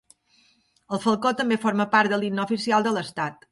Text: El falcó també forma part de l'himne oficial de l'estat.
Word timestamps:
El 0.97 1.01
falcó 1.03 1.33
també 1.43 1.59
forma 1.67 1.87
part 1.93 2.15
de 2.15 2.21
l'himne 2.25 2.45
oficial 2.47 2.91
de 2.91 2.97
l'estat. 2.99 3.49